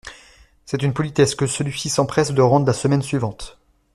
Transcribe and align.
C’est 0.65 0.81
une 0.81 0.95
politesse 0.95 1.35
que 1.35 1.45
celui-ci 1.45 1.89
s’empresse 1.91 2.31
de 2.31 2.41
rendre 2.41 2.65
la 2.65 2.73
semaine 2.73 3.03
suivante… 3.03 3.59